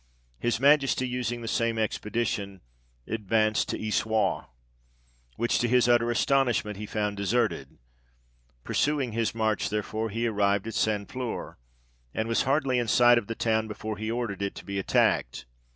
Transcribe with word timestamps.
His 0.39 0.59
Majesty 0.59 1.07
using 1.07 1.41
the 1.43 1.47
same 1.47 1.77
expedition, 1.77 2.61
advanced 3.05 3.69
to 3.69 3.77
Issoirre, 3.79 4.47
which 5.35 5.59
to 5.59 5.67
his 5.67 5.87
utter 5.87 6.09
astonishment, 6.09 6.77
he 6.77 6.87
found 6.87 7.17
deserted; 7.17 7.77
pursuing 8.63 9.11
his 9.11 9.35
march 9.35 9.69
therefore, 9.69 10.09
he 10.09 10.25
arrived 10.25 10.65
at 10.65 10.73
St 10.73 11.07
Flour, 11.07 11.59
and 12.15 12.27
was 12.27 12.41
hardly 12.49 12.79
in 12.79 12.87
sight 12.87 13.19
of 13.19 13.27
the 13.27 13.35
town, 13.35 13.67
before 13.67 13.97
he 13.97 14.09
ordered 14.09 14.41
it 14.41 14.55
to 14.55 14.65
be 14.65 14.79
attacked. 14.79 15.45